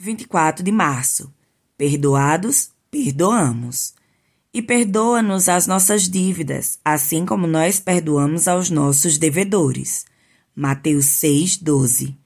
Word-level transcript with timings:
24 0.00 0.62
de 0.62 0.70
março. 0.70 1.32
Perdoados, 1.76 2.70
perdoamos. 2.88 3.94
E 4.54 4.62
perdoa-nos 4.62 5.48
as 5.48 5.66
nossas 5.66 6.08
dívidas, 6.08 6.78
assim 6.84 7.26
como 7.26 7.48
nós 7.48 7.80
perdoamos 7.80 8.46
aos 8.46 8.70
nossos 8.70 9.18
devedores. 9.18 10.06
Mateus 10.54 11.06
6, 11.06 11.56
12. 11.56 12.16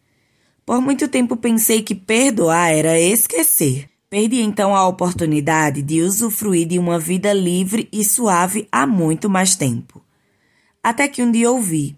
Por 0.66 0.82
muito 0.82 1.08
tempo 1.08 1.34
pensei 1.34 1.82
que 1.82 1.94
perdoar 1.94 2.70
era 2.70 3.00
esquecer. 3.00 3.88
Perdi 4.10 4.42
então 4.42 4.76
a 4.76 4.86
oportunidade 4.86 5.80
de 5.80 6.02
usufruir 6.02 6.68
de 6.68 6.78
uma 6.78 6.98
vida 6.98 7.32
livre 7.32 7.88
e 7.90 8.04
suave 8.04 8.68
há 8.70 8.86
muito 8.86 9.30
mais 9.30 9.56
tempo. 9.56 10.04
Até 10.82 11.08
que 11.08 11.22
um 11.22 11.32
dia 11.32 11.50
ouvi: 11.50 11.96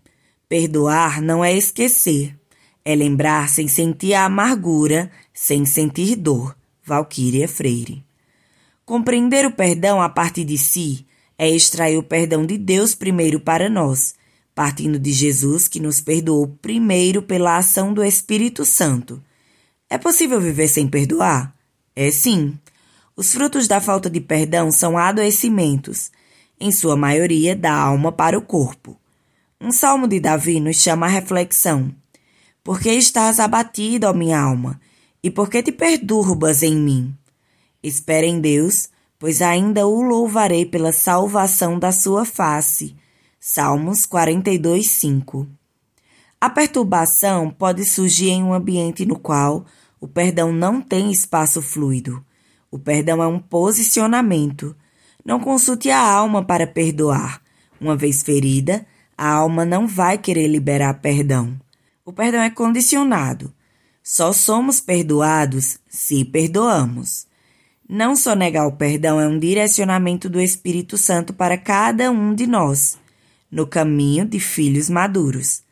perdoar 0.49 1.21
não 1.21 1.45
é 1.45 1.53
esquecer, 1.53 2.39
é 2.85 2.95
lembrar 2.95 3.49
sem 3.49 3.67
sentir 3.67 4.15
a 4.15 4.27
amargura, 4.27 5.11
sem 5.33 5.65
sentir 5.65 6.17
dor. 6.17 6.57
Valquíria 6.87 7.49
Freire. 7.49 8.05
Compreender 8.85 9.47
o 9.47 9.51
perdão 9.51 10.03
a 10.03 10.09
partir 10.11 10.45
de 10.45 10.59
si 10.59 11.07
é 11.39 11.49
extrair 11.49 11.97
o 11.97 12.03
perdão 12.03 12.45
de 12.45 12.59
Deus 12.59 12.95
primeiro 12.95 13.41
para 13.41 13.71
nós, 13.71 14.15
partindo 14.55 14.99
de 14.99 15.11
Jesus 15.11 15.67
que 15.67 15.81
nos 15.81 16.03
perdoou 16.03 16.47
primeiro 16.47 17.23
pela 17.23 17.57
ação 17.57 17.95
do 17.95 18.05
Espírito 18.05 18.67
Santo. 18.67 19.23
É 19.89 19.97
possível 19.97 20.39
viver 20.39 20.69
sem 20.69 20.87
perdoar? 20.87 21.55
É 21.97 22.11
sim. 22.11 22.59
Os 23.17 23.33
frutos 23.33 23.67
da 23.67 23.81
falta 23.81 24.11
de 24.11 24.21
perdão 24.21 24.71
são 24.71 24.99
adoecimentos, 24.99 26.11
em 26.61 26.71
sua 26.71 26.97
maioria 26.97 27.57
da 27.57 27.75
alma 27.75 28.13
para 28.13 28.39
o 28.39 28.43
corpo. 28.43 29.01
Um 29.59 29.73
salmo 29.73 30.07
de 30.07 30.21
Davi 30.21 30.61
nos 30.61 30.77
chama 30.77 31.07
à 31.07 31.09
reflexão. 31.09 31.95
Por 32.65 32.81
que 32.81 32.91
estás 32.91 33.39
abatido, 33.39 34.07
ó 34.07 34.15
minha 34.15 34.41
alma? 34.41 34.81
E 35.23 35.31
por 35.31 35.51
que 35.51 35.63
te 35.63 35.71
perturbas 35.71 36.63
em 36.63 36.75
mim? 36.75 37.15
Espere 37.83 38.27
em 38.27 38.41
Deus, 38.41 38.89
pois 39.19 39.43
ainda 39.43 39.87
o 39.87 40.01
louvarei 40.01 40.65
pela 40.65 40.91
salvação 40.91 41.79
da 41.79 41.93
sua 41.93 42.25
face. 42.25 42.97
Salmos 43.39 44.07
42, 44.07 44.89
5. 44.89 45.47
A 46.41 46.49
perturbação 46.49 47.51
pode 47.51 47.85
surgir 47.85 48.31
em 48.31 48.43
um 48.43 48.55
ambiente 48.55 49.05
no 49.05 49.19
qual 49.19 49.67
o 50.01 50.09
perdão 50.09 50.51
não 50.51 50.81
tem 50.81 51.13
espaço 51.13 51.61
fluido. 51.61 52.25
O 52.71 52.79
perdão 52.79 53.23
é 53.23 53.27
um 53.27 53.39
posicionamento. 53.39 54.75
Não 55.23 55.39
consulte 55.39 55.91
a 55.91 56.01
alma 56.01 56.43
para 56.43 56.67
perdoar. 56.67 57.43
Uma 57.79 57.95
vez 57.95 58.23
ferida, 58.23 58.87
a 59.19 59.29
alma 59.29 59.67
não 59.67 59.87
vai 59.87 60.17
querer 60.17 60.47
liberar 60.47 60.95
perdão. 60.95 61.63
O 62.05 62.13
perdão 62.13 62.43
é 62.43 62.51
condicionado. 62.51 63.51
Só 64.03 64.31
somos 64.35 64.79
perdoados 64.79 65.79
se 65.89 66.23
perdoamos. 66.23 67.27
Não 67.89 68.15
só 68.15 68.35
negar 68.35 68.67
o 68.67 68.73
perdão 68.73 69.19
é 69.19 69.27
um 69.27 69.39
direcionamento 69.39 70.29
do 70.29 70.39
Espírito 70.39 70.99
Santo 70.99 71.33
para 71.33 71.57
cada 71.57 72.11
um 72.11 72.35
de 72.35 72.47
nós, 72.47 72.99
no 73.51 73.67
caminho 73.67 74.27
de 74.27 74.39
filhos 74.39 74.91
maduros. 74.91 75.63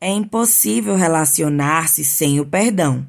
É 0.00 0.10
impossível 0.10 0.96
relacionar-se 0.96 2.04
sem 2.04 2.40
o 2.40 2.46
perdão. 2.46 3.08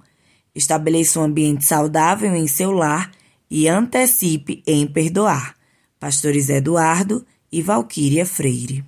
Estabeleça 0.54 1.20
um 1.20 1.24
ambiente 1.24 1.66
saudável 1.66 2.36
em 2.36 2.48
seu 2.48 2.72
lar 2.72 3.10
e 3.50 3.68
antecipe 3.68 4.62
em 4.68 4.86
perdoar. 4.86 5.56
Pastores 6.00 6.50
Eduardo 6.50 7.26
e 7.52 7.64
Valquíria 7.64 8.28
Freire. 8.28 8.86